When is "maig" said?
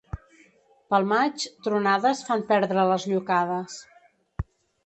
1.11-1.43